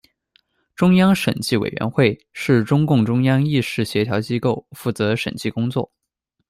[0.75, 5.91] 中央审计委员会，是中共中央议事协调机构，负责审计工作。